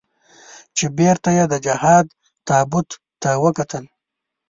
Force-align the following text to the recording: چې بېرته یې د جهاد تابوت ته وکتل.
چې 0.77 0.85
بېرته 0.97 1.29
یې 1.37 1.45
د 1.51 1.55
جهاد 1.65 2.05
تابوت 2.47 2.89
ته 3.21 3.29
وکتل. 3.43 3.85